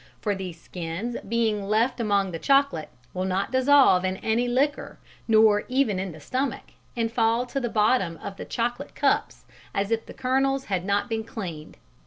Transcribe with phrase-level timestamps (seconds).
[0.19, 5.63] for these skins being left among the chocolate, will not dissolve in any liquor, nor
[5.67, 9.45] even in the stomach, and fall to the bottom of the chocolate cups
[9.75, 11.77] as if the kernels had not been cleaned."